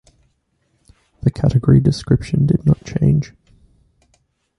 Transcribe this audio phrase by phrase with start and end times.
[1.21, 3.33] The category description did not change.